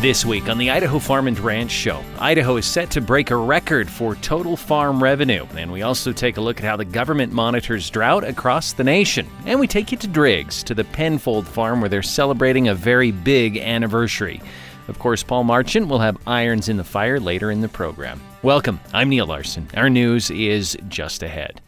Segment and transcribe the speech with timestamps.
[0.00, 3.36] This week on the Idaho Farm and Ranch Show, Idaho is set to break a
[3.36, 7.32] record for total farm revenue, and we also take a look at how the government
[7.32, 9.26] monitors drought across the nation.
[9.46, 13.10] And we take you to Driggs, to the Penfold farm where they're celebrating a very
[13.10, 14.42] big anniversary.
[14.88, 18.20] Of course, Paul Marchant will have irons in the fire later in the program.
[18.42, 19.66] Welcome, I'm Neil Larson.
[19.74, 21.62] Our news is just ahead.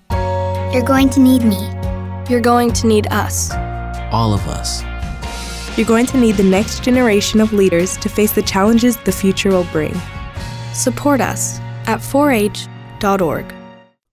[0.74, 1.56] You're going to need me.
[2.28, 3.52] You're going to need us.
[4.12, 4.82] All of us.
[5.78, 9.50] You're going to need the next generation of leaders to face the challenges the future
[9.50, 9.94] will bring.
[10.74, 13.54] Support us at 4h.org.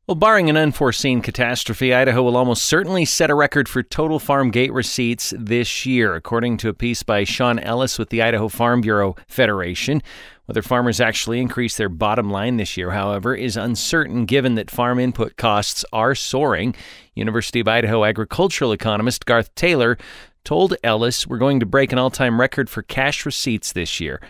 [0.06, 4.52] Well, barring an unforeseen catastrophe, Idaho will almost certainly set a record for total farm
[4.52, 8.82] gate receipts this year, according to a piece by Sean Ellis with the Idaho Farm
[8.82, 10.04] Bureau Federation.
[10.46, 15.00] Whether farmers actually increase their bottom line this year, however, is uncertain given that farm
[15.00, 16.76] input costs are soaring.
[17.16, 19.98] University of Idaho agricultural economist Garth Taylor
[20.46, 24.22] told Ellis we're going to break an all time record for cash receipts this year.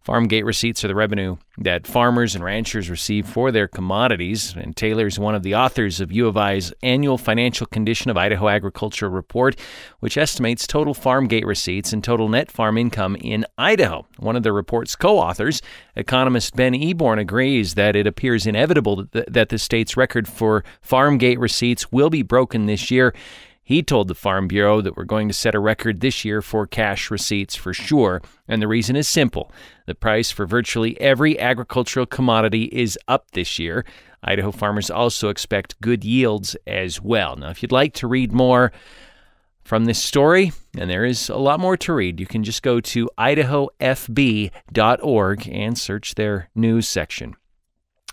[0.00, 4.76] Farm gate receipts are the revenue that farmers and ranchers receive for their commodities, and
[4.76, 8.48] Taylor is one of the authors of U of I's annual financial condition of Idaho
[8.48, 9.58] agriculture report,
[10.00, 14.06] which estimates total farm gate receipts and total net farm income in Idaho.
[14.18, 15.62] One of the report's co-authors,
[15.96, 21.40] economist Ben Eborn, agrees that it appears inevitable that the state's record for farm gate
[21.40, 23.14] receipts will be broken this year
[23.64, 26.66] he told the Farm Bureau that we're going to set a record this year for
[26.66, 29.50] cash receipts for sure, and the reason is simple.
[29.86, 33.86] The price for virtually every agricultural commodity is up this year.
[34.22, 37.36] Idaho farmers also expect good yields as well.
[37.36, 38.70] Now, if you'd like to read more
[39.64, 42.80] from this story, and there is a lot more to read, you can just go
[42.80, 44.48] to idahofb.org
[45.48, 47.34] and search their news section.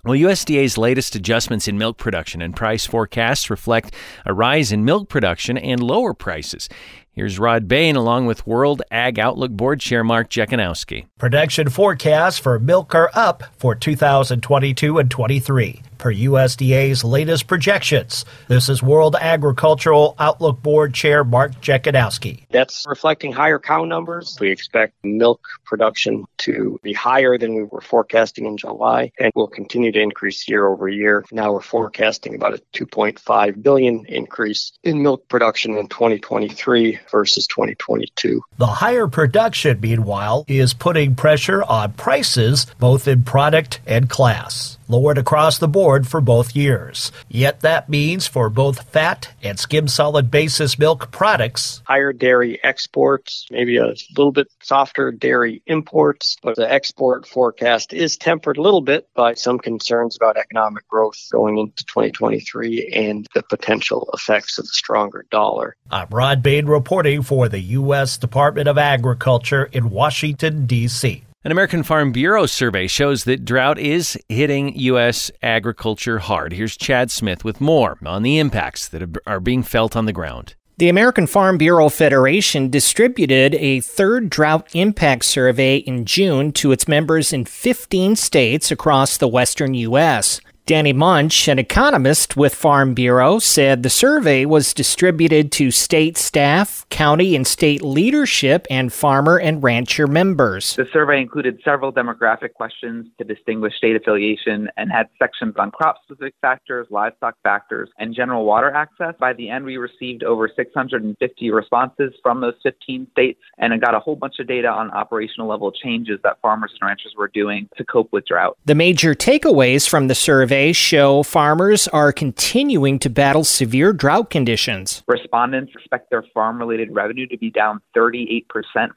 [0.03, 3.93] Well, USDA's latest adjustments in milk production and price forecasts reflect
[4.25, 6.67] a rise in milk production and lower prices.
[7.11, 11.05] Here's Rod Bain along with World Ag Outlook Board Chair Mark Jekanowski.
[11.19, 18.25] Production forecasts for milk are up for 2022 and 23 per USDA's latest projections.
[18.47, 22.47] This is World Agricultural Outlook Board Chair Mark Jekanowski.
[22.49, 24.35] That's reflecting higher cow numbers.
[24.41, 29.47] We expect milk production to be higher than we were forecasting in July and will
[29.47, 31.23] continue to increase year over year.
[31.31, 38.41] Now we're forecasting about a 2.5 billion increase in milk production in 2023 versus 2022.
[38.57, 45.17] The higher production, meanwhile, is putting pressure on prices both in product and class lowered
[45.17, 47.11] across the board for both years.
[47.27, 53.47] Yet that means for both fat and skim solid basis milk products, higher dairy exports,
[53.51, 58.81] maybe a little bit softer dairy imports, but the export forecast is tempered a little
[58.81, 64.65] bit by some concerns about economic growth going into 2023 and the potential effects of
[64.65, 65.75] the stronger dollar.
[65.89, 68.17] I'm Rod Bain reporting for the U.S.
[68.17, 71.23] Department of Agriculture in Washington, D.C.
[71.43, 75.31] An American Farm Bureau survey shows that drought is hitting U.S.
[75.41, 76.53] agriculture hard.
[76.53, 80.53] Here's Chad Smith with more on the impacts that are being felt on the ground.
[80.77, 86.87] The American Farm Bureau Federation distributed a third drought impact survey in June to its
[86.87, 90.41] members in 15 states across the western U.S.
[90.67, 96.85] Danny Munch, an economist with Farm Bureau, said the survey was distributed to state staff,
[96.89, 100.75] county and state leadership, and farmer and rancher members.
[100.75, 105.97] The survey included several demographic questions to distinguish state affiliation and had sections on crop
[106.03, 109.15] specific factors, livestock factors, and general water access.
[109.19, 113.95] By the end, we received over 650 responses from those 15 states and it got
[113.95, 117.67] a whole bunch of data on operational level changes that farmers and ranchers were doing
[117.77, 118.57] to cope with drought.
[118.65, 125.01] The major takeaways from the survey show farmers are continuing to battle severe drought conditions.
[125.07, 128.43] Respondents expect their farm related revenue to be down 38%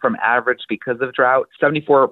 [0.01, 1.49] from average because of drought.
[1.63, 2.09] 74%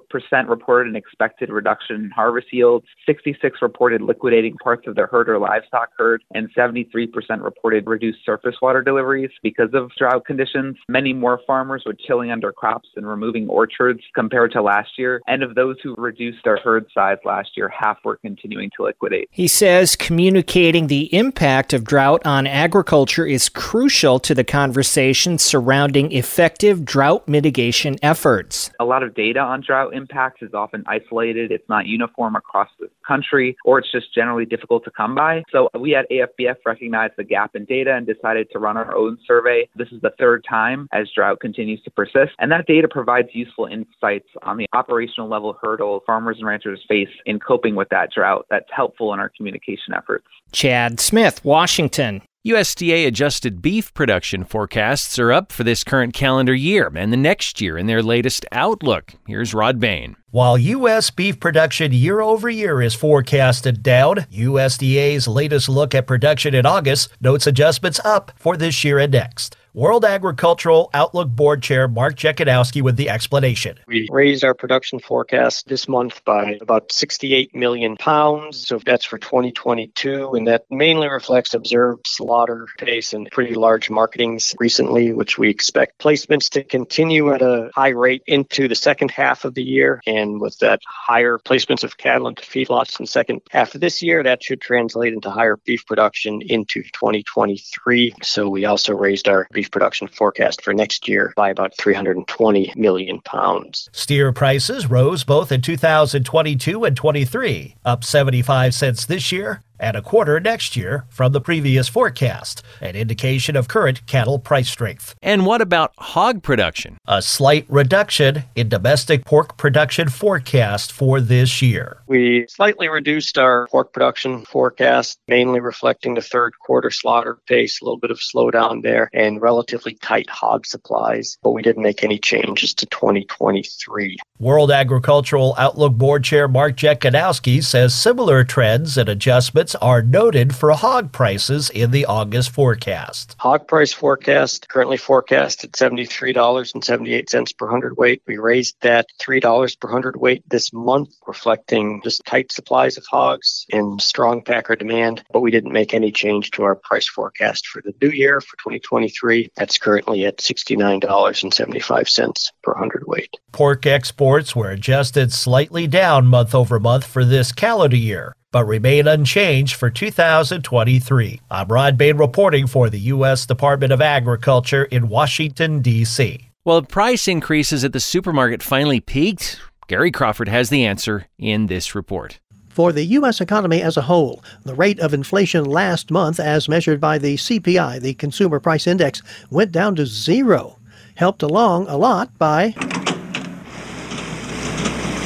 [0.49, 2.87] reported an expected reduction in harvest yields.
[3.05, 7.09] 66 reported liquidating parts of their herd or livestock herd, and 73%
[7.43, 10.77] reported reduced surface water deliveries because of drought conditions.
[10.89, 15.21] Many more farmers were tilling under crops and removing orchards compared to last year.
[15.27, 19.31] And of those who reduced their herd size last year, half were continuing to liquidate.
[19.35, 26.13] He says communicating the impact of drought on agriculture is crucial to the conversation surrounding
[26.13, 28.71] effective drought mitigation efforts.
[28.79, 32.91] A lot of data on drought impacts is often isolated, it's not uniform across the
[33.07, 35.43] country, or it's just generally difficult to come by.
[35.51, 39.19] So we at AFBF recognized the gap in data and decided to run our own
[39.27, 39.69] survey.
[39.77, 43.67] This is the third time as drought continues to persist, and that data provides useful
[43.67, 48.47] insights on the operational level hurdle farmers and ranchers face in coping with that drought.
[48.51, 50.27] That's helpful in our communication efforts.
[50.53, 52.23] Chad Smith, Washington.
[52.45, 57.61] USDA adjusted beef production forecasts are up for this current calendar year and the next
[57.61, 59.13] year in their latest outlook.
[59.29, 60.17] Here's Rod Bain.
[60.33, 61.11] While U.S.
[61.11, 67.11] beef production year over year is forecasted down, USDA's latest look at production in August
[67.21, 69.57] notes adjustments up for this year and next.
[69.75, 73.79] World Agricultural Outlook Board Chair Mark Jekanowski with the explanation.
[73.87, 78.69] We raised our production forecast this month by about 68 million pounds.
[78.69, 80.35] So that's for 2022.
[80.35, 85.99] And that mainly reflects observed slaughter pace and pretty large marketings recently, which we expect
[85.99, 90.03] placements to continue at a high rate into the second half of the year.
[90.07, 94.03] And with that higher placements of cattle into feedlots in the second half of this
[94.03, 98.17] year, that should translate into higher beef production into 2023.
[98.23, 102.73] So we also raised our beef beef production forecast for next year by about 320
[102.75, 103.89] million pounds.
[103.93, 110.03] Steer prices rose both in 2022 and 23, up 75 cents this year and a
[110.03, 115.15] quarter next year from the previous forecast, an indication of current cattle price strength.
[115.23, 116.99] And what about hog production?
[117.07, 121.99] A slight reduction in domestic pork production forecast for this year.
[122.07, 127.85] We slightly reduced our pork production forecast, mainly reflecting the third quarter slaughter pace, a
[127.85, 132.19] little bit of slowdown there, and relatively tight hog supplies, but we didn't make any
[132.19, 134.17] changes to 2023.
[134.39, 140.71] World Agricultural Outlook Board Chair Mark Jekanowski says similar trends and adjustments are noted for
[140.73, 143.37] hog prices in the August forecast.
[143.39, 148.23] Hog price forecast currently forecast at $73.78 per hundredweight.
[148.27, 154.01] We raised that $3 per hundredweight this month, reflecting just tight supplies of hogs and
[154.01, 155.25] strong packer demand.
[155.33, 158.57] But we didn't make any change to our price forecast for the new year for
[158.59, 159.51] 2023.
[159.57, 163.37] That's currently at $69.75 per hundredweight.
[163.53, 169.09] Pork exports were adjusted slightly down month over month for this calendar year but remain
[169.09, 171.41] unchanged for 2023.
[171.51, 173.47] I'm Rod Bain reporting for the U.S.
[173.47, 176.51] Department of Agriculture in Washington, D.C.
[176.65, 179.59] Well, price increases at the supermarket finally peaked.
[179.89, 182.39] Gary Crawford has the answer in this report.
[182.69, 183.41] For the U.S.
[183.41, 188.01] economy as a whole, the rate of inflation last month, as measured by the CPI,
[188.01, 190.79] the Consumer Price Index, went down to zero,
[191.17, 192.75] helped along a lot by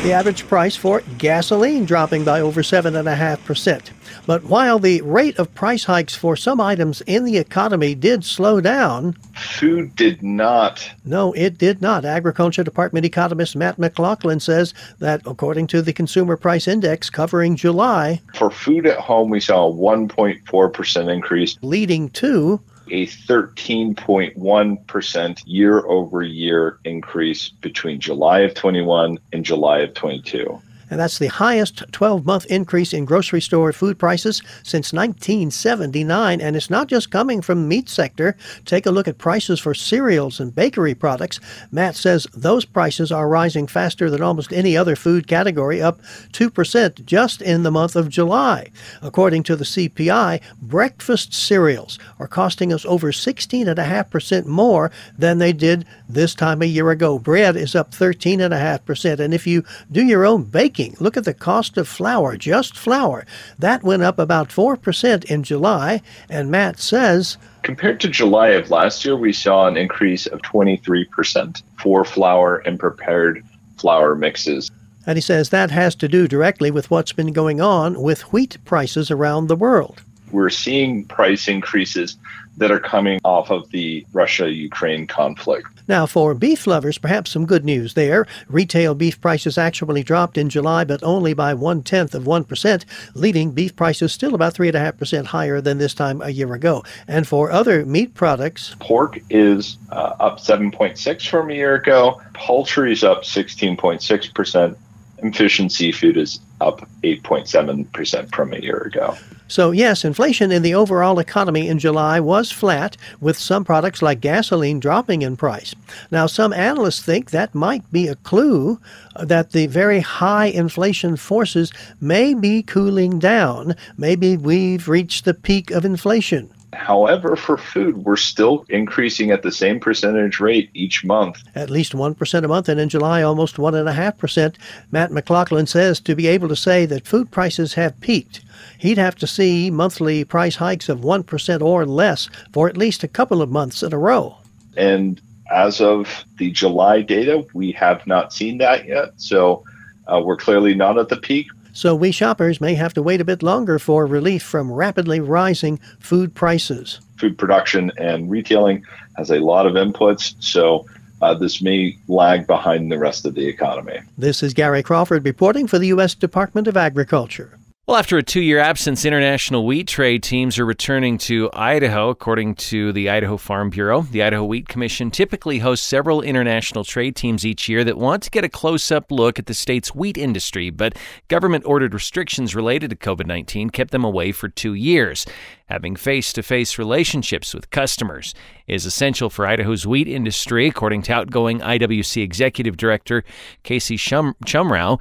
[0.06, 3.90] the average price for gasoline dropping by over 7.5%.
[4.24, 8.60] But while the rate of price hikes for some items in the economy did slow
[8.60, 10.88] down, food did not.
[11.04, 12.04] No, it did not.
[12.04, 18.20] Agriculture Department economist Matt MacLachlan says that according to the Consumer Price Index covering July,
[18.36, 22.60] for food at home, we saw a 1.4% increase, leading to
[22.90, 30.60] a 13.1% year over year increase between July of 21 and July of 22
[30.90, 36.40] and that's the highest 12 month increase in grocery store food prices since 1979.
[36.40, 38.36] And it's not just coming from the meat sector.
[38.64, 41.40] Take a look at prices for cereals and bakery products.
[41.72, 46.00] Matt says those prices are rising faster than almost any other food category, up
[46.32, 48.70] 2% just in the month of July.
[49.02, 55.84] According to the CPI, breakfast cereals are costing us over 16.5% more than they did
[56.08, 57.18] this time a year ago.
[57.18, 59.18] Bread is up 13.5%.
[59.18, 60.96] And if you do your own baking, baking.
[61.00, 63.24] Look at the cost of flour, just flour.
[63.58, 67.38] That went up about 4% in July, and Matt says.
[67.62, 72.78] Compared to July of last year, we saw an increase of 23% for flour and
[72.78, 73.42] prepared
[73.78, 74.70] flour mixes.
[75.06, 78.58] And he says that has to do directly with what's been going on with wheat
[78.64, 80.02] prices around the world.
[80.32, 82.18] We're seeing price increases
[82.56, 85.75] that are coming off of the Russia Ukraine conflict.
[85.88, 88.26] Now, for beef lovers, perhaps some good news there.
[88.48, 93.52] Retail beef prices actually dropped in July, but only by one tenth of 1%, leaving
[93.52, 96.82] beef prices still about 3.5% higher than this time a year ago.
[97.06, 102.92] And for other meat products, pork is uh, up 7.6 from a year ago, poultry
[102.92, 104.76] is up 16.6%,
[105.18, 109.16] and fish and seafood is up 8.7% from a year ago.
[109.48, 114.20] So, yes, inflation in the overall economy in July was flat, with some products like
[114.20, 115.74] gasoline dropping in price.
[116.10, 118.80] Now, some analysts think that might be a clue
[119.14, 123.76] uh, that the very high inflation forces may be cooling down.
[123.96, 126.50] Maybe we've reached the peak of inflation.
[126.72, 131.38] However, for food, we're still increasing at the same percentage rate each month.
[131.54, 134.56] At least 1% a month, and in July, almost 1.5%.
[134.90, 138.42] Matt MacLachlan says to be able to say that food prices have peaked,
[138.78, 143.08] he'd have to see monthly price hikes of 1% or less for at least a
[143.08, 144.36] couple of months in a row.
[144.76, 145.20] And
[145.50, 149.12] as of the July data, we have not seen that yet.
[149.16, 149.64] So
[150.06, 151.46] uh, we're clearly not at the peak,
[151.76, 155.78] so we shoppers may have to wait a bit longer for relief from rapidly rising
[156.00, 157.00] food prices.
[157.18, 158.82] Food production and retailing
[159.18, 160.86] has a lot of inputs, so
[161.20, 163.98] uh, this may lag behind the rest of the economy.
[164.16, 166.14] This is Gary Crawford reporting for the U.S.
[166.14, 167.58] Department of Agriculture.
[167.88, 172.56] Well, after a two year absence, international wheat trade teams are returning to Idaho, according
[172.56, 174.02] to the Idaho Farm Bureau.
[174.02, 178.30] The Idaho Wheat Commission typically hosts several international trade teams each year that want to
[178.30, 182.90] get a close up look at the state's wheat industry, but government ordered restrictions related
[182.90, 185.24] to COVID 19 kept them away for two years.
[185.66, 188.34] Having face to face relationships with customers
[188.66, 193.22] is essential for Idaho's wheat industry, according to outgoing IWC Executive Director
[193.62, 195.00] Casey Chum- Chumrau.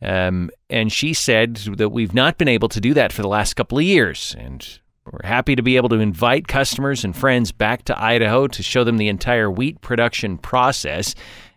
[0.00, 3.54] Um, and she said that we've not been able to do that for the last
[3.54, 4.36] couple of years.
[4.38, 8.62] And we're happy to be able to invite customers and friends back to Idaho to
[8.62, 11.14] show them the entire wheat production process.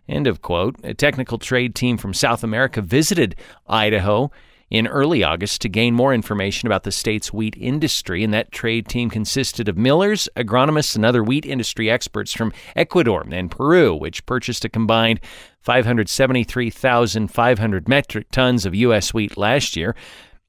[0.08, 0.76] End of quote.
[0.84, 3.36] A technical trade team from South America visited
[3.68, 4.32] Idaho
[4.72, 8.24] in early August to gain more information about the state's wheat industry.
[8.24, 13.24] And that trade team consisted of millers, agronomists, and other wheat industry experts from Ecuador
[13.30, 15.20] and Peru, which purchased a combined
[15.60, 19.14] 573,500 metric tons of U.S.
[19.14, 19.96] wheat last year.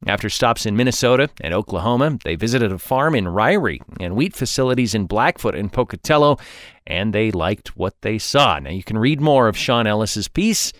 [0.05, 4.97] After stops in Minnesota and Oklahoma, they visited a farm in Ririe and wheat facilities
[4.97, 6.39] in Blackfoot and Pocatello,
[6.87, 8.59] and they liked what they saw.
[8.59, 10.73] Now, you can read more of Sean Ellis's piece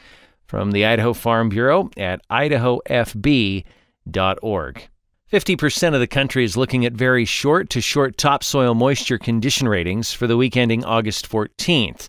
[0.53, 3.65] from the Idaho Farm Bureau at idahofb.org.
[5.33, 10.13] 50% of the country is looking at very short to short topsoil moisture condition ratings
[10.13, 12.09] for the week ending August 14th.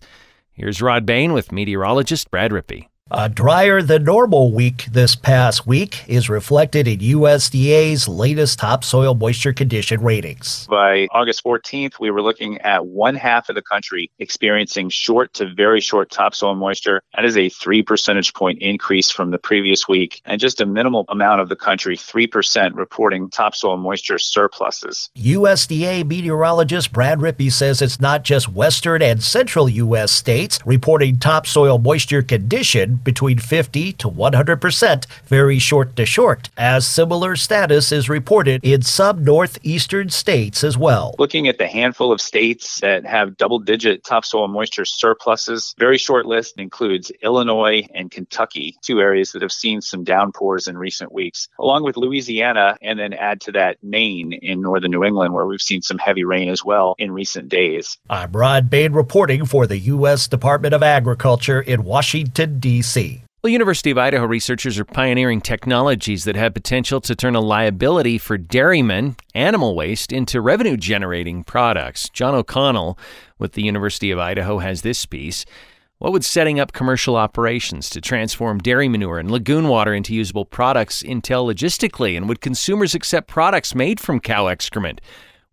[0.52, 2.88] Here's Rod Bain with meteorologist Brad Rippey.
[3.16, 9.52] A drier than normal week this past week is reflected in USDA's latest topsoil moisture
[9.52, 10.66] condition ratings.
[10.66, 15.54] By August 14th, we were looking at one half of the country experiencing short to
[15.54, 17.02] very short topsoil moisture.
[17.14, 21.04] That is a three percentage point increase from the previous week, and just a minimal
[21.08, 25.08] amount of the country, 3%, reporting topsoil moisture surpluses.
[25.16, 30.10] USDA meteorologist Brad Rippey says it's not just western and central U.S.
[30.10, 37.36] states reporting topsoil moisture condition between 50 to 100%, very short to short, as similar
[37.36, 41.14] status is reported in some northeastern states as well.
[41.18, 46.26] Looking at the handful of states that have double digit topsoil moisture surpluses, very short
[46.26, 51.48] list includes Illinois and Kentucky, two areas that have seen some downpours in recent weeks,
[51.58, 55.60] along with Louisiana, and then add to that Maine in northern New England, where we've
[55.60, 57.98] seen some heavy rain as well in recent days.
[58.08, 60.28] I'm Rod Bain reporting for the U.S.
[60.28, 62.83] Department of Agriculture in Washington, D.C.
[63.42, 68.16] Well, University of Idaho researchers are pioneering technologies that have potential to turn a liability
[68.16, 72.08] for dairymen animal waste into revenue generating products.
[72.08, 72.98] John O'Connell
[73.38, 75.44] with the University of Idaho has this piece.
[75.98, 80.46] What would setting up commercial operations to transform dairy manure and lagoon water into usable
[80.46, 82.16] products entail logistically?
[82.16, 85.02] And would consumers accept products made from cow excrement?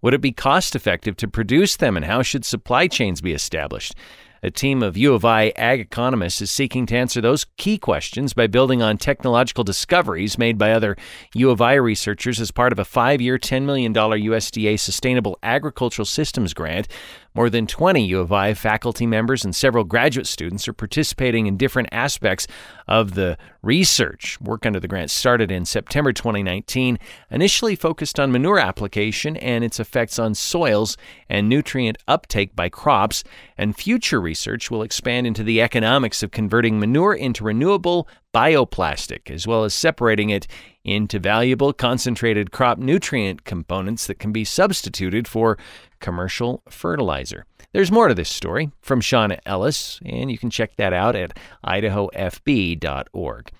[0.02, 1.98] Would it be cost effective to produce them?
[1.98, 3.96] And how should supply chains be established?
[4.44, 8.34] A team of U of I ag economists is seeking to answer those key questions
[8.34, 10.98] by building on technological discoveries made by other
[11.36, 16.08] U of I researchers as part of a five year, $10 million USDA Sustainable Agricultural
[16.08, 16.88] Systems grant
[17.34, 21.58] more than 20 U of I faculty members and several graduate students are participating in
[21.58, 22.48] different aspects
[22.88, 24.40] of the research.
[24.42, 29.80] Work under the grant started in September 2019, initially focused on manure application and its
[29.80, 30.98] effects on soils
[31.30, 33.24] and nutrient uptake by crops,
[33.58, 39.46] and future research will expand into the economics of converting manure into renewable bioplastic, as
[39.46, 40.48] well as separating it
[40.84, 45.58] into valuable concentrated crop nutrient components that can be substituted for
[46.02, 47.46] commercial fertilizer.
[47.72, 51.38] There's more to this story from Shauna Ellis, and you can check that out at
[51.66, 53.52] idahofb.org.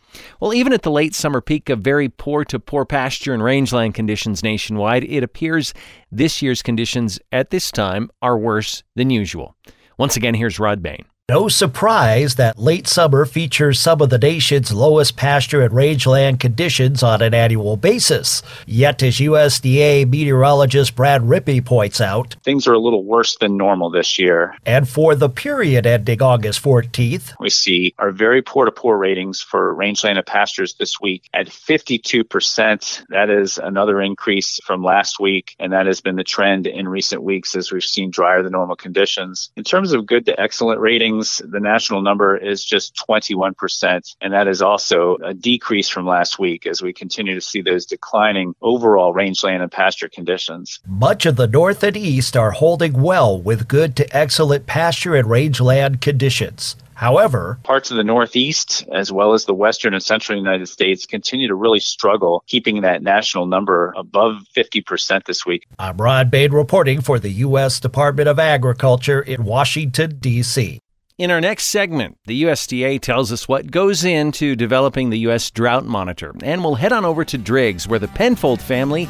[0.42, 3.94] Well, even at the late summer peak of very poor to poor pasture and rangeland
[3.94, 5.74] conditions nationwide, it appears
[6.12, 9.56] this year's conditions at this time are worse than usual.
[9.98, 11.06] Once again, here's Rod Bain.
[11.30, 17.04] No surprise that late summer features some of the nation's lowest pasture and rangeland conditions
[17.04, 18.44] on an annual basis.
[18.66, 23.90] Yet, as USDA meteorologist Brad Rippey points out, things are a little worse than normal
[23.90, 24.58] this year.
[24.66, 29.42] And for the period ending August 14th, we see our very poor to poor ratings
[29.42, 33.04] for rangeland and pastures this week at 52%.
[33.08, 37.24] That is another increase from last week, and that has been the trend in recent
[37.24, 39.50] weeks as we've seen drier than normal conditions.
[39.56, 44.16] In terms of good to excellent ratings, the national number is just 21%.
[44.22, 47.86] And that is also a decrease from last week as we continue to see those
[47.86, 50.80] declining overall rangeland and pasture conditions.
[50.88, 55.30] Much of the north and east are holding well with good to excellent pasture and
[55.30, 56.76] rangeland conditions.
[57.02, 61.48] However, parts of the Northeast, as well as the Western and Central United States, continue
[61.48, 65.66] to really struggle keeping that national number above 50% this week.
[65.80, 67.80] I'm Rod Bain reporting for the U.S.
[67.80, 70.80] Department of Agriculture in Washington, D.C.
[71.18, 75.52] In our next segment, the USDA tells us what goes into developing the U.S.
[75.52, 79.10] Drought Monitor, and we'll head on over to Driggs, where the Penfold family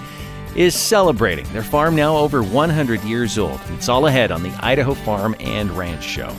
[0.55, 1.46] is celebrating.
[1.53, 3.60] Their farm now over 100 years old.
[3.70, 6.36] It's all ahead on the Idaho Farm and Ranch Show.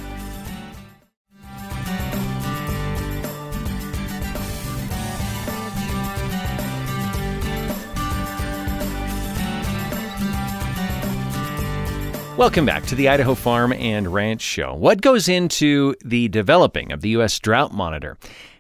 [12.38, 14.74] Welcome back to the Idaho Farm and Ranch Show.
[14.74, 17.38] What goes into the developing of the U.S.
[17.38, 18.16] Drought Monitor?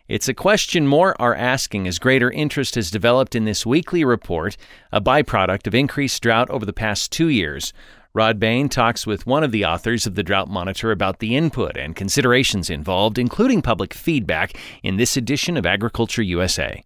[0.08, 4.58] It's a question more are asking as greater interest has developed in this weekly report,
[4.92, 7.72] a byproduct of increased drought over the past two years.
[8.12, 11.78] Rod Bain talks with one of the authors of the Drought Monitor about the input
[11.78, 14.52] and considerations involved, including public feedback,
[14.82, 16.84] in this edition of Agriculture USA.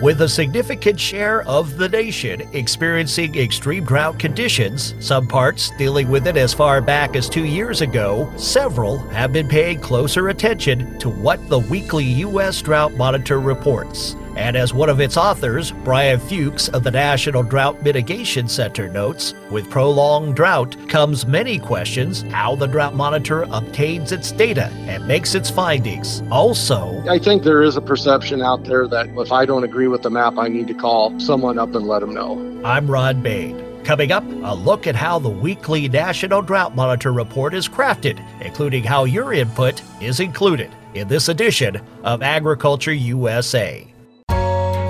[0.00, 6.28] With a significant share of the nation experiencing extreme drought conditions, some parts dealing with
[6.28, 11.08] it as far back as two years ago, several have been paying closer attention to
[11.10, 12.62] what the weekly U.S.
[12.62, 14.14] Drought Monitor reports.
[14.38, 19.34] And as one of its authors, Brian Fuchs of the National Drought Mitigation Center notes,
[19.50, 25.34] with prolonged drought comes many questions how the drought monitor obtains its data and makes
[25.34, 26.22] its findings.
[26.30, 30.02] Also, I think there is a perception out there that if I don't agree with
[30.02, 32.62] the map, I need to call someone up and let them know.
[32.64, 33.82] I'm Rod Bain.
[33.82, 38.84] Coming up, a look at how the weekly National Drought Monitor report is crafted, including
[38.84, 43.84] how your input is included in this edition of Agriculture USA.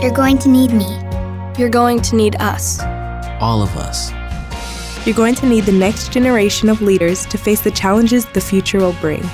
[0.00, 0.86] You're going to need me.
[1.58, 2.78] You're going to need us.
[3.40, 4.12] All of us.
[5.04, 8.78] You're going to need the next generation of leaders to face the challenges the future
[8.78, 9.28] will bring.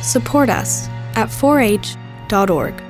[0.00, 0.86] Support us
[1.16, 2.80] at 4h.org.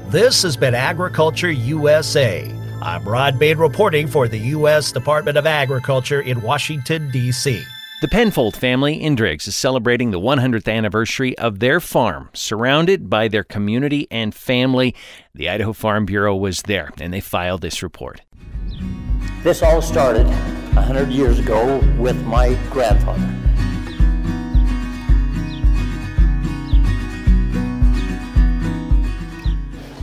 [0.08, 2.52] This has been Agriculture USA.
[2.82, 4.92] I'm Rod Bain reporting for the U.S.
[4.92, 7.64] Department of Agriculture in Washington, D.C.
[8.04, 13.28] The Penfold family in Driggs is celebrating the 100th anniversary of their farm, surrounded by
[13.28, 14.94] their community and family.
[15.34, 18.20] The Idaho Farm Bureau was there, and they filed this report.
[19.42, 23.22] This all started 100 years ago with my grandfather.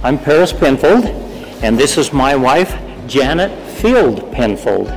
[0.04, 1.06] I'm Paris Penfold,
[1.62, 4.90] and this is my wife, Janet Field Penfold.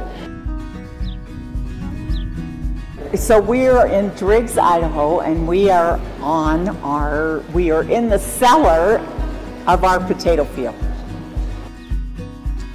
[3.16, 8.18] So we are in Driggs, Idaho, and we are on our, we are in the
[8.18, 8.98] cellar
[9.68, 10.74] of our potato field.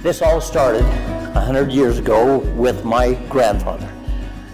[0.02, 0.82] This all started
[1.34, 3.86] 100 years ago with my grandfather.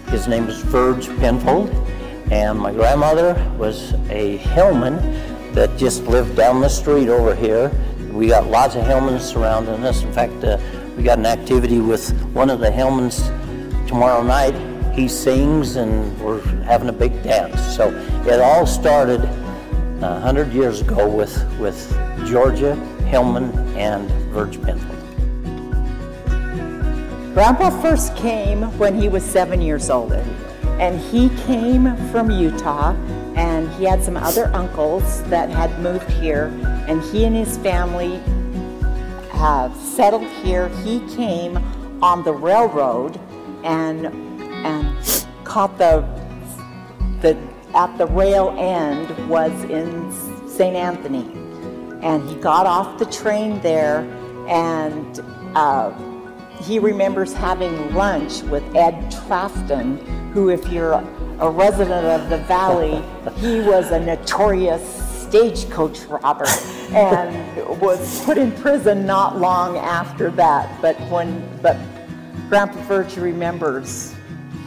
[0.09, 1.69] His name was Verge Penfold,
[2.31, 4.97] and my grandmother was a Hillman
[5.53, 7.71] that just lived down the street over here.
[8.11, 10.03] We got lots of Hillmen surrounding us.
[10.03, 10.57] In fact, uh,
[10.97, 13.25] we got an activity with one of the Hillmans
[13.87, 14.66] tomorrow night
[14.97, 17.61] he sings and we're having a big dance.
[17.75, 17.91] So
[18.25, 21.77] it all started uh, 100 years ago with, with
[22.25, 24.95] Georgia Hillman and Verge Penfold.
[27.35, 30.13] Grandpa first came when he was seven years old.
[30.79, 32.93] And he came from Utah
[33.35, 36.47] and he had some other uncles that had moved here
[36.87, 38.17] and he and his family
[39.29, 40.69] have settled here.
[40.83, 41.57] He came
[42.01, 43.19] on the railroad
[43.63, 44.26] and
[44.67, 46.01] and caught the
[47.21, 47.37] the
[47.73, 50.11] at the rail end was in
[50.47, 50.75] St.
[50.75, 51.25] Anthony,
[52.01, 53.99] and he got off the train there,
[54.47, 55.19] and
[55.55, 55.91] uh,
[56.61, 59.97] he remembers having lunch with Ed Trafton,
[60.31, 60.93] who, if you're
[61.39, 63.03] a resident of the valley,
[63.35, 64.83] he was a notorious
[65.21, 66.47] stagecoach robber
[66.91, 70.81] and was put in prison not long after that.
[70.81, 71.77] But when but
[72.49, 74.16] Grandpa Verge remembers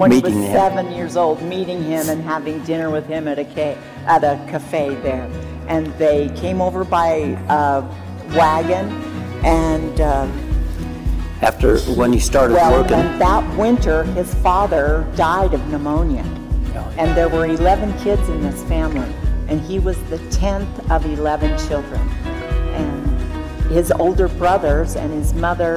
[0.00, 0.54] when meeting he was him.
[0.54, 4.42] seven years old, meeting him and having dinner with him at a ca- at a
[4.50, 5.30] cafe there.
[5.68, 7.84] And they came over by a
[8.34, 8.88] wagon,
[9.44, 10.26] and uh,
[11.42, 16.24] after when he started well, working, that winter, his father died of pneumonia,
[16.96, 19.14] and there were 11 kids in this family,
[19.48, 22.00] and he was the 10th of 11 children.
[22.74, 25.76] And his older brothers and his mother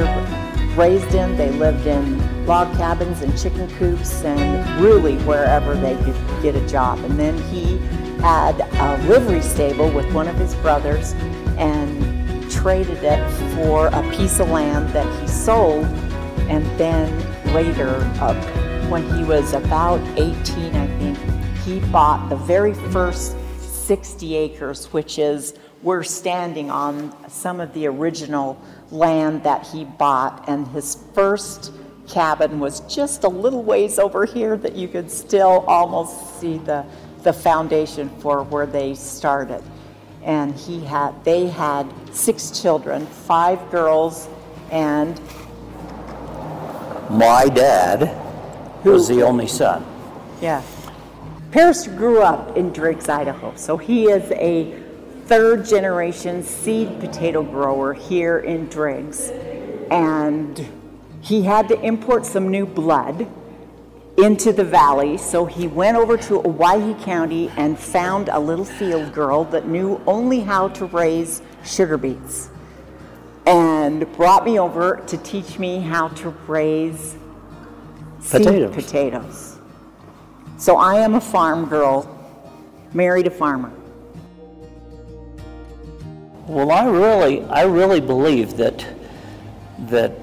[0.78, 1.36] raised him.
[1.36, 6.68] They lived in log cabins and chicken coops and really wherever they could get a
[6.68, 7.00] job.
[7.00, 7.78] And then he
[8.22, 11.14] had a livery stable with one of his brothers
[11.58, 15.86] and traded it for a piece of land that he sold.
[16.50, 17.90] And then later,
[18.22, 18.34] uh,
[18.90, 21.18] when he was about 18, I think,
[21.64, 27.88] he bought the very first 60 acres, which is we're standing on some of the
[27.88, 30.44] original land that he bought.
[30.48, 31.72] And his first
[32.08, 36.86] cabin was just a little ways over here that you could still almost see the,
[37.24, 39.64] the foundation for where they started.
[40.24, 44.28] And he had, they had six children, five girls,
[44.72, 45.20] and
[47.10, 48.20] my dad
[48.84, 49.86] was the only son.
[50.42, 50.64] Yeah.
[51.52, 54.82] Paris grew up in Driggs, Idaho, so he is a
[55.26, 59.30] third generation seed potato grower here in Driggs.
[59.92, 60.83] And
[61.24, 63.26] he had to import some new blood
[64.18, 65.18] into the valley.
[65.18, 70.02] So he went over to Owyhee County and found a little field girl that knew
[70.06, 72.50] only how to raise sugar beets
[73.46, 77.16] and brought me over to teach me how to raise
[78.30, 78.76] Potatoes.
[78.76, 79.58] potatoes.
[80.58, 82.08] So I am a farm girl,
[82.94, 83.72] married a farmer.
[86.48, 88.86] Well, I really, I really believe that
[89.90, 90.23] that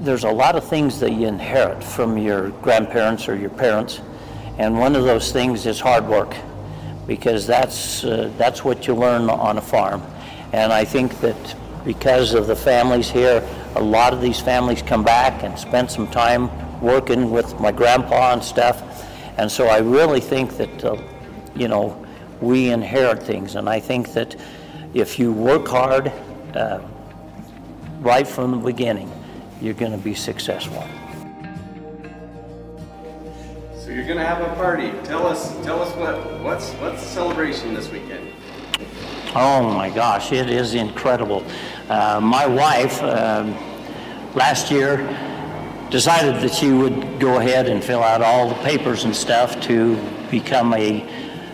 [0.00, 4.00] there's a lot of things that you inherit from your grandparents or your parents,
[4.58, 6.34] and one of those things is hard work,
[7.06, 10.02] because that's uh, that's what you learn on a farm,
[10.52, 15.02] and I think that because of the families here, a lot of these families come
[15.02, 18.82] back and spend some time working with my grandpa and stuff,
[19.36, 20.96] and so I really think that uh,
[21.56, 22.04] you know
[22.40, 24.36] we inherit things, and I think that
[24.94, 26.12] if you work hard
[26.54, 26.80] uh,
[28.00, 29.12] right from the beginning,
[29.60, 30.86] you're going to be successful.
[33.88, 34.90] So you're gonna have a party.
[35.04, 38.34] Tell us, tell us what, what's, what's the celebration this weekend?
[39.34, 41.42] Oh my gosh, it is incredible.
[41.88, 43.56] Uh, my wife um,
[44.34, 44.98] last year
[45.90, 49.96] decided that she would go ahead and fill out all the papers and stuff to
[50.30, 51.00] become a,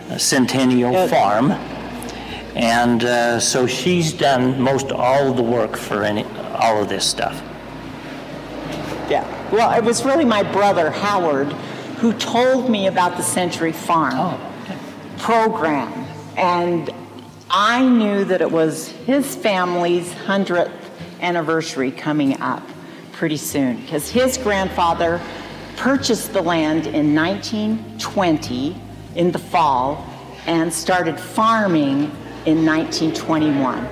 [0.09, 1.51] a centennial farm.
[2.53, 7.05] And uh, so she's done most all of the work for any, all of this
[7.05, 7.41] stuff.
[9.09, 9.51] Yeah.
[9.51, 11.53] Well, it was really my brother, Howard,
[11.97, 15.91] who told me about the Century Farm oh, program.
[16.37, 16.89] And
[17.49, 20.71] I knew that it was his family's 100th
[21.21, 22.63] anniversary coming up
[23.11, 25.21] pretty soon because his grandfather
[25.77, 28.81] purchased the land in 1920
[29.15, 30.05] in the fall
[30.47, 32.11] and started farming
[32.45, 33.85] in 1921.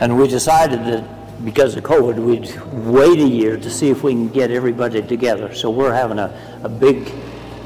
[0.00, 4.12] And we decided that because of COVID, we'd wait a year to see if we
[4.12, 5.54] can get everybody together.
[5.54, 7.12] So we're having a, a big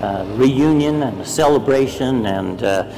[0.00, 2.92] uh, reunion and a celebration, and uh,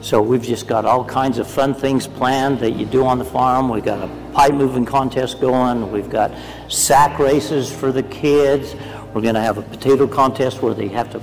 [0.00, 3.24] so we've just got all kinds of fun things planned that you do on the
[3.24, 3.68] farm.
[3.68, 5.90] We've got a pipe moving contest going.
[5.92, 6.32] We've got
[6.68, 8.74] sack races for the kids.
[9.14, 11.22] We're going to have a potato contest where they have to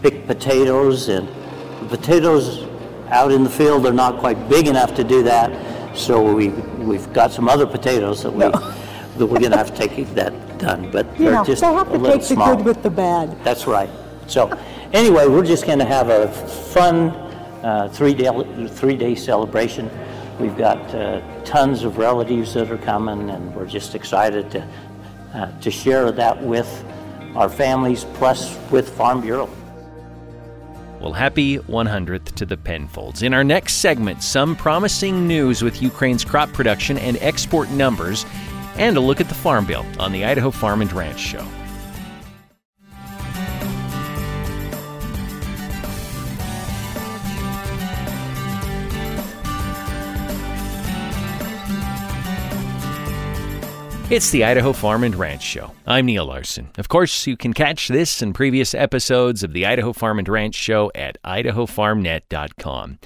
[0.00, 1.28] pick potatoes, and
[1.80, 2.66] the potatoes
[3.08, 5.73] out in the field are not quite big enough to do that.
[5.94, 8.40] So we we've got some other potatoes that we
[9.18, 11.72] that we're going to have to take that done, but You they're know, just they
[11.72, 12.56] have a to little take the small.
[12.56, 13.42] good with the bad.
[13.44, 13.90] That's right.
[14.26, 14.48] So,
[14.92, 17.10] anyway, we're just going to have a fun
[17.62, 19.88] uh, three-day three-day celebration.
[20.40, 24.66] We've got uh, tons of relatives that are coming, and we're just excited to
[25.34, 26.84] uh, to share that with
[27.36, 29.48] our families, plus with Farm Bureau.
[31.04, 33.22] Well, happy 100th to the Penfolds.
[33.22, 38.24] In our next segment, some promising news with Ukraine's crop production and export numbers,
[38.78, 41.46] and a look at the Farm Bill on the Idaho Farm and Ranch Show.
[54.14, 55.72] It's the Idaho Farm and Ranch Show.
[55.88, 56.70] I'm Neil Larson.
[56.78, 60.54] Of course, you can catch this and previous episodes of the Idaho Farm and Ranch
[60.54, 63.00] Show at idahofarmnet.com.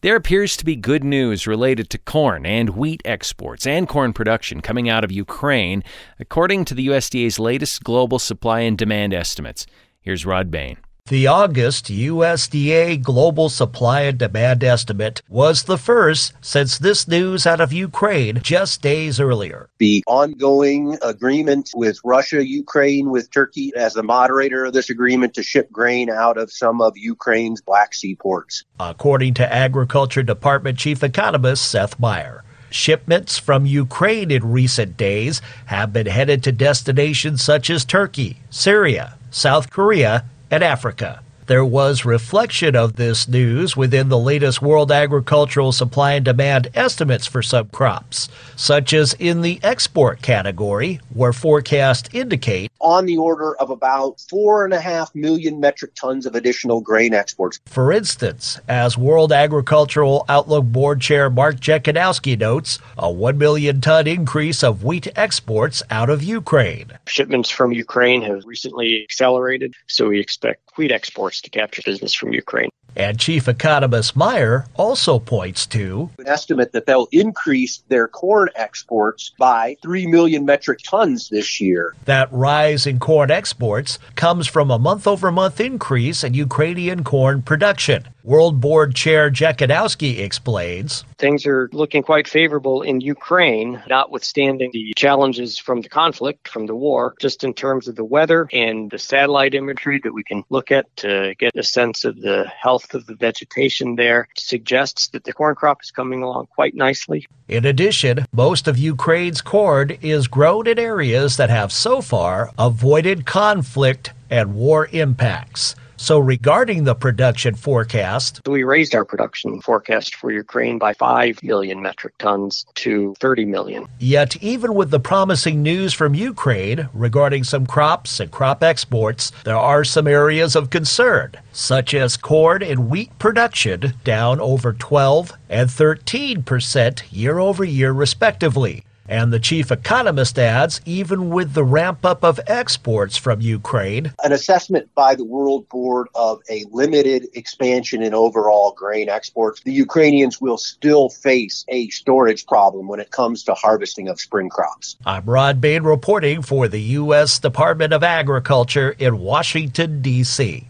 [0.00, 4.62] There appears to be good news related to corn and wheat exports and corn production
[4.62, 5.84] coming out of Ukraine,
[6.18, 9.66] according to the USDA's latest global supply and demand estimates.
[10.00, 10.78] Here's Rod Bain.
[11.08, 17.60] The August USDA Global Supply and Demand Estimate was the first since this news out
[17.60, 19.68] of Ukraine just days earlier.
[19.78, 25.44] the ongoing agreement with Russia, Ukraine, with Turkey as the moderator of this agreement to
[25.44, 28.64] ship grain out of some of Ukraine's Black Sea ports.
[28.80, 32.42] According to Agriculture Department Chief Economist Seth Meyer.
[32.68, 39.16] Shipments from Ukraine in recent days have been headed to destinations such as Turkey, Syria,
[39.30, 41.22] South Korea, and Africa.
[41.46, 47.24] There was reflection of this news within the latest World Agricultural Supply and Demand estimates
[47.24, 53.56] for some crops, such as in the export category, where forecasts indicate On the order
[53.58, 57.60] of about four and a half million metric tons of additional grain exports.
[57.66, 64.08] For instance, as World Agricultural Outlook Board Chair Mark Jekanowski notes, a 1 million ton
[64.08, 66.90] increase of wheat exports out of Ukraine.
[67.06, 72.32] Shipments from Ukraine have recently accelerated, so we expect wheat exports to capture business from
[72.32, 72.70] Ukraine.
[72.96, 79.32] And Chief Economist Meyer also points to an estimate that they'll increase their corn exports
[79.38, 81.94] by 3 million metric tons this year.
[82.06, 87.42] That rise in corn exports comes from a month over month increase in Ukrainian corn
[87.42, 88.08] production.
[88.26, 95.58] World Board Chair Jekanowski explains Things are looking quite favorable in Ukraine, notwithstanding the challenges
[95.58, 99.54] from the conflict, from the war, just in terms of the weather and the satellite
[99.54, 103.14] imagery that we can look at to get a sense of the health of the
[103.14, 107.28] vegetation there suggests that the corn crop is coming along quite nicely.
[107.46, 113.24] In addition, most of Ukraine's corn is grown in areas that have so far avoided
[113.24, 115.76] conflict and war impacts.
[115.98, 121.80] So, regarding the production forecast, we raised our production forecast for Ukraine by 5 million
[121.80, 123.88] metric tons to 30 million.
[123.98, 129.56] Yet, even with the promising news from Ukraine regarding some crops and crop exports, there
[129.56, 135.70] are some areas of concern, such as corn and wheat production down over 12 and
[135.70, 138.85] 13 percent year over year, respectively.
[139.08, 144.32] And the chief economist adds even with the ramp up of exports from Ukraine, an
[144.32, 150.40] assessment by the World Board of a limited expansion in overall grain exports, the Ukrainians
[150.40, 154.96] will still face a storage problem when it comes to harvesting of spring crops.
[155.04, 157.38] I'm Rod Bain reporting for the U.S.
[157.38, 160.68] Department of Agriculture in Washington, D.C.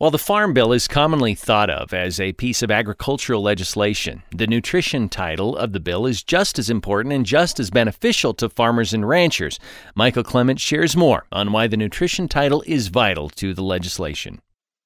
[0.00, 4.46] While the Farm Bill is commonly thought of as a piece of agricultural legislation, the
[4.46, 8.94] nutrition title of the bill is just as important and just as beneficial to farmers
[8.94, 9.58] and ranchers.
[9.94, 14.40] Michael Clement shares more on why the nutrition title is vital to the legislation.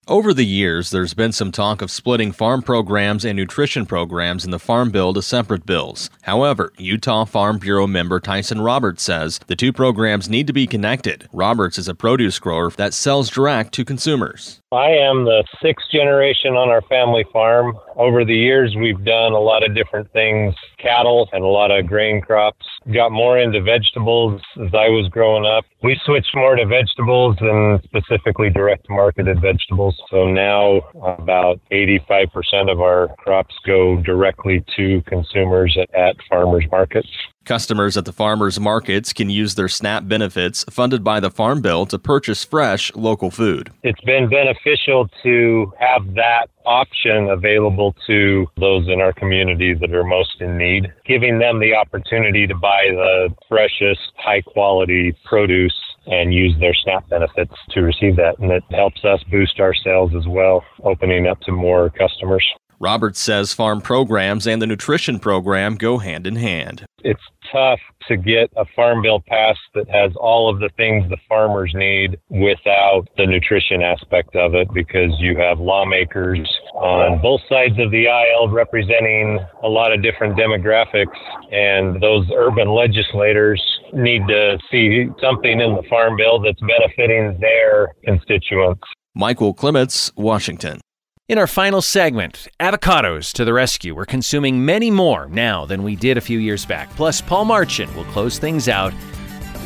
[0.07, 4.50] Over the years, there's been some talk of splitting farm programs and nutrition programs in
[4.50, 6.11] the Farm Bill to separate bills.
[6.22, 11.27] However, Utah Farm Bureau member Tyson Roberts says the two programs need to be connected.
[11.33, 14.61] Roberts is a produce grower that sells direct to consumers.
[14.75, 17.79] I am the sixth generation on our family farm.
[17.97, 21.87] Over the years, we've done a lot of different things cattle and a lot of
[21.87, 22.67] grain crops.
[22.93, 25.65] Got more into vegetables as I was growing up.
[25.83, 29.97] We switched more to vegetables and specifically direct marketed vegetables.
[30.11, 37.09] So now about 85% of our crops go directly to consumers at, at farmers markets.
[37.44, 41.85] Customers at the farmers markets can use their SNAP benefits funded by the Farm Bill
[41.87, 43.70] to purchase fresh local food.
[43.83, 50.04] It's been beneficial to have that option available to those in our community that are
[50.04, 56.33] most in need, giving them the opportunity to buy the freshest, high quality produce and
[56.33, 58.38] use their SNAP benefits to receive that.
[58.38, 62.44] And it helps us boost our sales as well, opening up to more customers.
[62.81, 66.85] Roberts says farm programs and the nutrition program go hand in hand.
[67.03, 71.17] It's tough to get a farm bill passed that has all of the things the
[71.29, 77.79] farmers need without the nutrition aspect of it because you have lawmakers on both sides
[77.79, 81.17] of the aisle representing a lot of different demographics
[81.53, 87.95] and those urban legislators need to see something in the farm bill that's benefiting their
[88.05, 88.83] constituents.
[89.15, 90.81] Michael Clements, Washington.
[91.27, 93.95] In our final segment, avocados to the rescue.
[93.95, 96.91] We're consuming many more now than we did a few years back.
[96.97, 98.93] Plus, Paul Marchant will close things out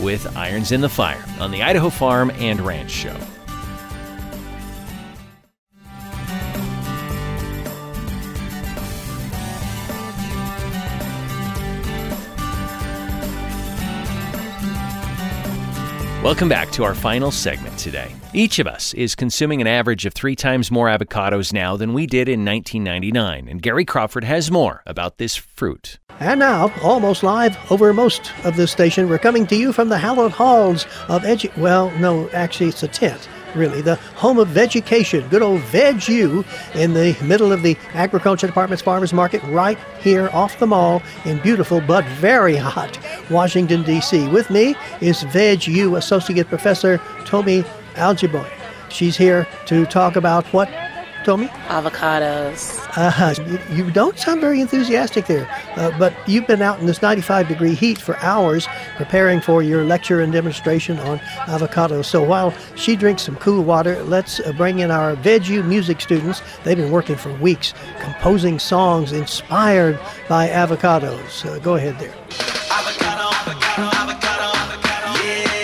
[0.00, 3.16] with Irons in the Fire on the Idaho Farm and Ranch Show.
[16.22, 18.14] Welcome back to our final segment today.
[18.34, 22.06] Each of us is consuming an average of three times more avocados now than we
[22.06, 25.98] did in 1999, and Gary Crawford has more about this fruit.
[26.20, 29.96] And now, almost live over most of this station, we're coming to you from the
[29.96, 31.56] hallowed halls of Edu.
[31.56, 36.92] Well, no, actually, it's a tent really, the home of vegetation, good old VegU, in
[36.92, 41.80] the middle of the Agriculture Department's Farmers Market, right here off the mall in beautiful
[41.80, 42.98] but very hot
[43.30, 44.28] Washington, D.C.
[44.28, 47.64] With me is VegU Associate Professor Tomi
[47.98, 48.50] Aljiboy.
[48.90, 50.68] She's here to talk about what
[51.24, 51.48] Tommy?
[51.68, 52.78] Avocados.
[52.96, 53.34] Uh,
[53.70, 57.48] you, you, don't sound very enthusiastic there, uh, but you've been out in this 95
[57.48, 62.06] degree heat for hours preparing for your lecture and demonstration on avocados.
[62.06, 66.40] So while she drinks some cool water, let's uh, bring in our VegU music students.
[66.64, 71.44] They've been working for weeks composing songs inspired by avocados.
[71.44, 72.57] Uh, go ahead there.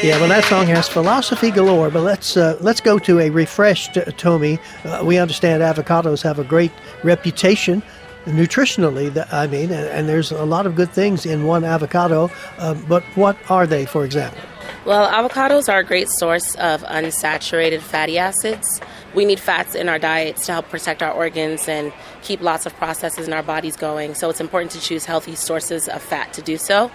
[0.05, 1.89] Yeah, well, that song has philosophy galore.
[1.89, 4.59] But let's uh, let's go to a refreshed uh, Tomi.
[4.85, 7.83] Uh, we understand avocados have a great reputation
[8.27, 9.27] nutritionally.
[9.33, 12.31] I mean, and, and, there's a lot of good things in one avocado.
[12.59, 14.39] Uh, but what are they, for example?
[14.85, 18.83] Well, avocados are a great source of unsaturated fatty acids.
[19.15, 21.91] We need fats in our diets to help protect our organs and
[22.21, 24.15] keep lots of processes in our bodies going.
[24.15, 26.91] So it's important to choose healthy sources of fat to do so.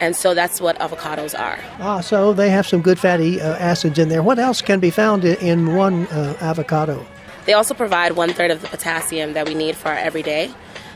[0.00, 1.58] And so that's what avocados are.
[1.78, 4.22] Ah, so they have some good fatty uh, acids in there.
[4.22, 7.06] What else can be found in, one uh, avocado?
[7.44, 10.50] They also provide one third of the potassium that we need for our everyday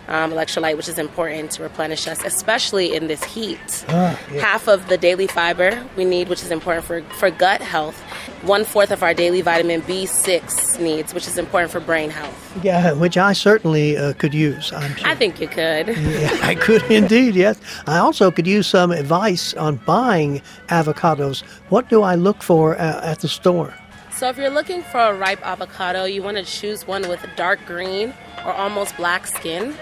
[0.08, 3.84] um, electrolyte, which is important to replenish us, especially in this heat.
[3.88, 4.40] Ah, yeah.
[4.40, 7.98] Half of the daily fiber we need, which is important for, for gut health.
[8.42, 12.60] One fourth of our daily vitamin B6 needs, which is important for brain health.
[12.62, 14.72] Yeah, which I certainly uh, could use.
[14.72, 15.08] I'm sure.
[15.08, 15.96] I think you could.
[16.14, 17.58] Yeah, I could indeed, yes.
[17.86, 21.42] I also could use some advice on buying avocados.
[21.70, 23.74] What do I look for uh, at the store?
[24.16, 27.58] So, if you're looking for a ripe avocado, you want to choose one with dark
[27.66, 29.74] green or almost black skin.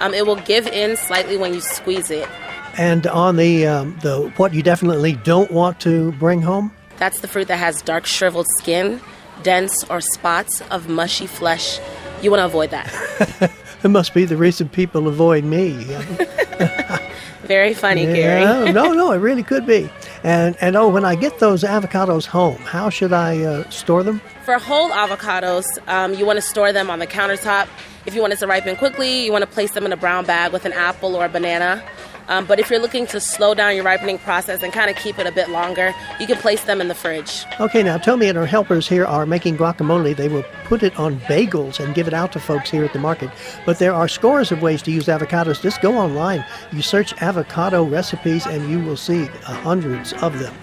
[0.00, 2.28] Um, it will give in slightly when you squeeze it.
[2.76, 6.72] And on the um, the what you definitely don't want to bring home?
[6.96, 9.00] That's the fruit that has dark shriveled skin,
[9.44, 11.78] dense or spots of mushy flesh.
[12.22, 13.52] You want to avoid that.
[13.84, 15.86] it must be the reason people avoid me.
[17.46, 18.72] Very funny, yeah, Gary.
[18.72, 19.88] no, no, it really could be.
[20.22, 24.20] And and oh, when I get those avocados home, how should I uh, store them?
[24.44, 27.68] For whole avocados, um, you want to store them on the countertop.
[28.06, 30.24] If you want it to ripen quickly, you want to place them in a brown
[30.24, 31.82] bag with an apple or a banana.
[32.28, 35.18] Um, but if you're looking to slow down your ripening process and kind of keep
[35.18, 37.44] it a bit longer, you can place them in the fridge.
[37.60, 40.16] Okay, now tell me, and our helpers here are making guacamole.
[40.16, 42.98] They will put it on bagels and give it out to folks here at the
[42.98, 43.30] market.
[43.64, 45.62] But there are scores of ways to use avocados.
[45.62, 50.54] Just go online, you search avocado recipes, and you will see hundreds of them.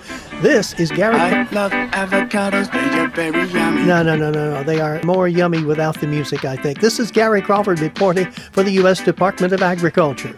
[0.41, 1.15] This is Gary.
[1.15, 3.83] I love avocados, they are very yummy.
[3.85, 4.63] No, no, no, no, no.
[4.63, 6.81] They are more yummy without the music, I think.
[6.81, 9.01] This is Gary Crawford reporting for the U.S.
[9.01, 10.35] Department of Agriculture.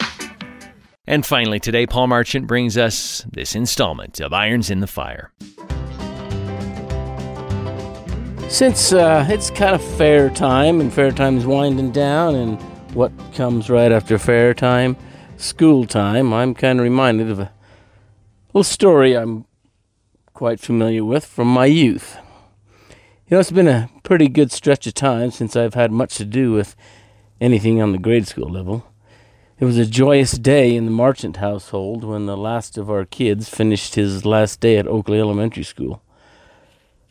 [1.07, 5.31] And finally, today, Paul Marchant brings us this installment of Irons in the Fire.
[8.49, 12.61] Since uh, it's kind of fair time, and fair time is winding down, and
[12.95, 14.97] what comes right after fair time?
[15.37, 16.33] School time.
[16.33, 17.51] I'm kind of reminded of a
[18.53, 19.45] little story I'm
[20.33, 22.17] quite familiar with from my youth.
[23.27, 26.25] You know, it's been a pretty good stretch of time since I've had much to
[26.25, 26.75] do with
[27.41, 28.87] anything on the grade school level.
[29.57, 33.47] It was a joyous day in the Marchant household when the last of our kids
[33.47, 36.01] finished his last day at Oakley Elementary School.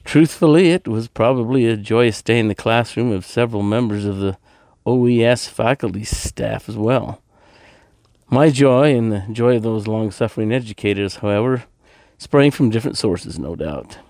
[0.04, 4.36] Truthfully, it was probably a joyous day in the classroom of several members of the
[4.84, 7.22] OES faculty staff as well.
[8.28, 11.64] My joy and the joy of those long suffering educators, however,
[12.18, 14.00] sprang from different sources, no doubt.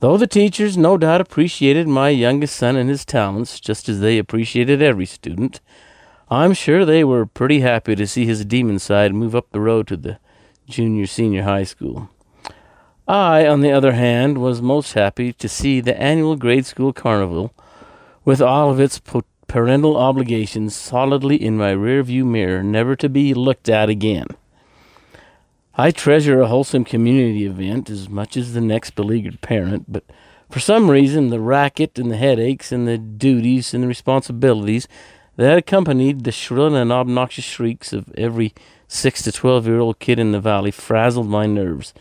[0.00, 4.18] Though the teachers no doubt appreciated my youngest son and his talents just as they
[4.18, 5.62] appreciated every student,
[6.30, 9.86] I'm sure they were pretty happy to see his demon side move up the road
[9.88, 10.18] to the
[10.68, 12.10] junior senior high school.
[13.06, 17.54] I, on the other hand, was most happy to see the annual grade school carnival,
[18.26, 19.00] with all of its
[19.46, 24.26] parental obligations solidly in my rearview mirror, never to be looked at again.
[25.74, 30.04] I treasure a wholesome community event as much as the next beleaguered parent, but
[30.50, 34.86] for some reason the racket and the headaches and the duties and the responsibilities
[35.38, 38.52] that accompanied the shrill and obnoxious shrieks of every
[38.88, 41.94] six to twelve year old kid in the valley frazzled my nerves,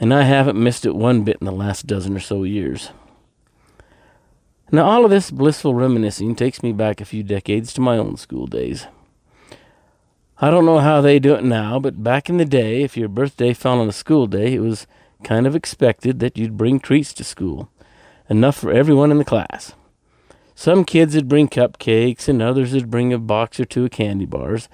[0.00, 2.90] and I haven't missed it one bit in the last dozen or so years.
[4.72, 8.16] Now, all of this blissful reminiscing takes me back a few decades to my own
[8.16, 8.88] school days.
[10.38, 13.08] I don't know how they do it now, but back in the day, if your
[13.08, 14.88] birthday fell on a school day, it was
[15.22, 17.70] kind of expected that you'd bring treats to school,
[18.28, 19.74] enough for everyone in the class.
[20.54, 24.26] Some kids would bring cupcakes, and others would bring a box or two of candy
[24.26, 24.68] bars.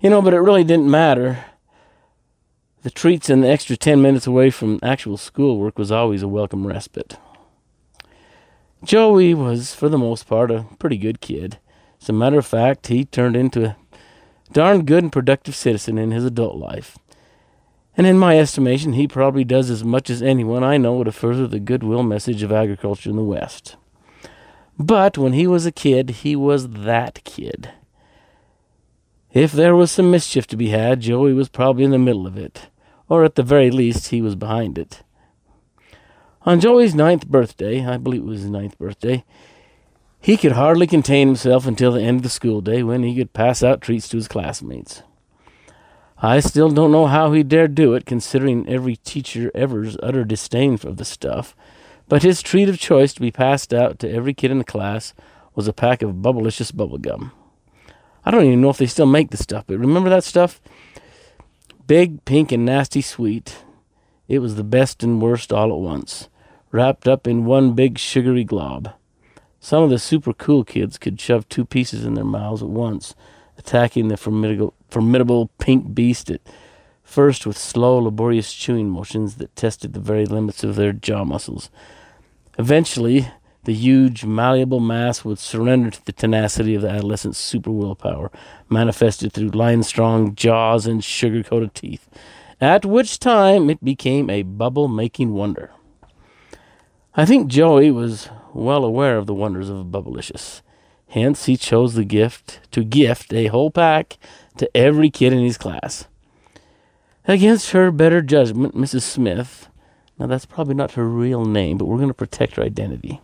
[0.00, 1.44] You know, but it really didn't matter.
[2.82, 6.66] The treats and the extra 10 minutes away from actual schoolwork was always a welcome
[6.66, 7.16] respite.
[8.84, 11.58] Joey was, for the most part, a pretty good kid.
[12.00, 13.76] As a matter of fact, he turned into a
[14.52, 16.96] darn good and productive citizen in his adult life.
[17.96, 21.46] And in my estimation, he probably does as much as anyone I know to further
[21.48, 23.76] the goodwill message of agriculture in the West.
[24.78, 27.70] But when he was a kid, he was that kid.
[29.32, 32.36] If there was some mischief to be had, Joey was probably in the middle of
[32.36, 32.68] it,
[33.08, 35.02] or at the very least, he was behind it.
[36.42, 39.24] On Joey's ninth birthday, I believe it was his ninth birthday,
[40.20, 43.32] he could hardly contain himself until the end of the school day when he could
[43.32, 45.02] pass out treats to his classmates.
[46.18, 50.78] I still don't know how he dared do it, considering every teacher ever's utter disdain
[50.84, 51.54] of the stuff,
[52.08, 55.14] but his treat of choice to be passed out to every kid in the class
[55.54, 57.32] was a pack of Bubblicious bubblegum.
[58.24, 60.60] I don't even know if they still make the stuff, but remember that stuff?
[61.86, 63.64] Big, pink, and nasty sweet.
[64.28, 66.28] It was the best and worst all at once,
[66.72, 68.92] wrapped up in one big sugary glob.
[69.60, 73.14] Some of the super cool kids could shove two pieces in their mouths at once,
[73.56, 76.40] attacking the formidable, formidable pink beast at
[77.06, 81.70] first with slow, laborious chewing motions that tested the very limits of their jaw muscles.
[82.58, 83.28] Eventually,
[83.64, 88.30] the huge, malleable mass would surrender to the tenacity of the adolescent's super willpower,
[88.68, 92.08] manifested through lion strong jaws and sugar coated teeth,
[92.60, 95.70] at which time it became a bubble making wonder.
[97.14, 100.60] I think Joey was well aware of the wonders of a Bubblicious.
[101.08, 104.18] Hence, he chose the gift to gift a whole pack
[104.58, 106.06] to every kid in his class.
[107.28, 109.02] Against her better judgment, Mrs.
[109.02, 109.68] Smith,
[110.18, 113.20] now that's probably not her real name, but we're going to protect her identity.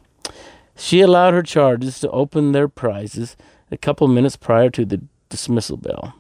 [0.77, 3.37] She allowed her charges to open their prizes
[3.71, 6.15] a couple minutes prior to the dismissal bell.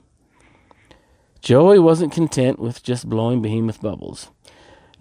[1.41, 4.31] Joey wasn't content with just blowing behemoth bubbles.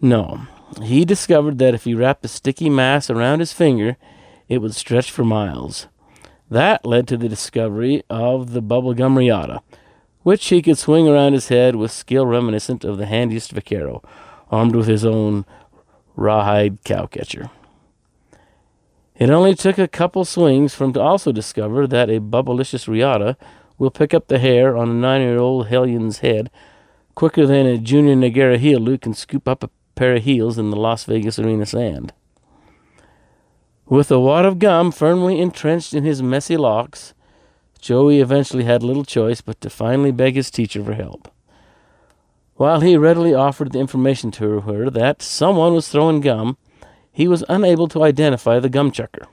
[0.01, 0.47] No,
[0.81, 3.97] he discovered that if he wrapped a sticky mass around his finger,
[4.49, 5.87] it would stretch for miles.
[6.49, 9.61] That led to the discovery of the bubblegum riata,
[10.23, 14.01] which he could swing around his head with skill reminiscent of the handiest vaquero,
[14.49, 15.45] armed with his own
[16.15, 17.49] rawhide cowcatcher.
[19.15, 23.37] It only took a couple swings for him to also discover that a bubblicious riata
[23.77, 26.49] will pick up the hair on a nine-year-old hellion's head
[27.15, 30.77] quicker than a junior NFR heeler can scoop up a pair of heels in the
[30.77, 32.13] Las Vegas arena sand.
[33.85, 37.13] With a wad of gum firmly entrenched in his messy locks,
[37.81, 41.33] Joey eventually had little choice but to finally beg his teacher for help.
[42.53, 46.57] While he readily offered the information to her that someone was throwing gum,
[47.11, 49.25] he was unable to identify the gum chucker.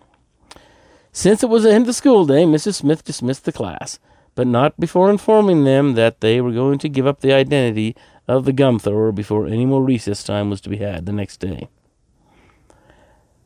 [1.13, 2.77] Since it was the end of school day, Mrs.
[2.77, 3.99] Smith dismissed the class,
[4.35, 7.95] but not before informing them that they were going to give up the identity
[8.27, 11.37] of the gum thrower before any more recess time was to be had the next
[11.37, 11.69] day.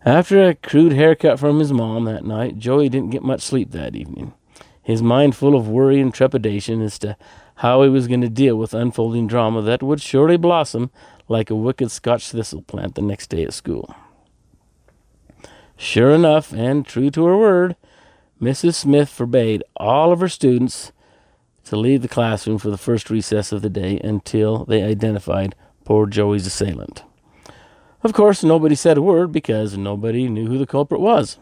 [0.05, 3.97] After a crude haircut from his mom that night, Joey didn't get much sleep that
[3.97, 4.35] evening
[4.83, 7.17] his mind full of worry and trepidation as to
[7.57, 10.91] how he was going to deal with unfolding drama that would surely blossom
[11.29, 13.95] like a wicked Scotch thistle plant the next day at school.
[15.77, 17.77] Sure enough, and true to her word,
[18.41, 18.75] Mrs.
[18.75, 20.93] Smith forbade all of her students
[21.65, 25.55] to leave the classroom for the first recess of the day until they identified
[25.85, 27.05] poor Joey's assailant.
[28.03, 31.39] Of course, nobody said a word because nobody knew who the culprit was.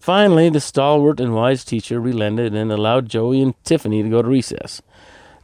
[0.00, 4.28] Finally, the stalwart and wise teacher relented and allowed Joey and Tiffany to go to
[4.28, 4.80] recess.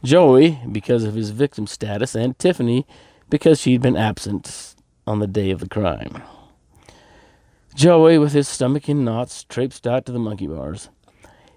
[0.03, 2.87] Joey, because of his victim status, and Tiffany,
[3.29, 6.23] because she'd been absent on the day of the crime.
[7.75, 10.89] Joey, with his stomach in knots, traipsed out to the monkey bars.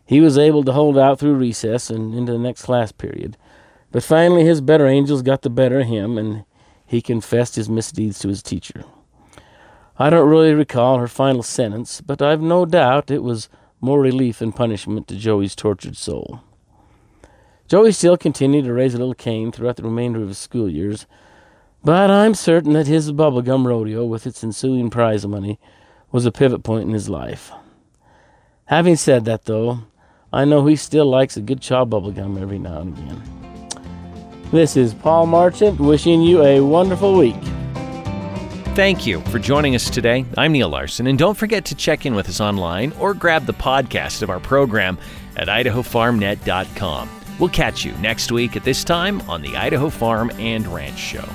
[0.05, 3.38] He was able to hold out through recess and into the next class period,
[3.92, 6.44] but finally his better angels got the better of him, and
[6.84, 8.84] he confessed his misdeeds to his teacher.
[10.01, 13.51] I don't really recall her final sentence, but I've no doubt it was
[13.82, 16.40] more relief than punishment to Joey's tortured soul.
[17.68, 21.07] Joey still continued to raise a little cane throughout the remainder of his school years,
[21.84, 25.61] but I'm certain that his bubblegum rodeo, with its ensuing prize money,
[26.11, 27.53] was a pivot point in his life.
[28.64, 29.80] Having said that, though,
[30.32, 33.22] I know he still likes a good chaw bubblegum every now and again.
[34.51, 37.36] This is Paul Marchant wishing you a wonderful week.
[38.81, 40.24] Thank you for joining us today.
[40.39, 43.53] I'm Neil Larson, and don't forget to check in with us online or grab the
[43.53, 44.97] podcast of our program
[45.37, 47.11] at idahofarmnet.com.
[47.39, 51.28] We'll catch you next week at this time on the Idaho Farm and Ranch Show.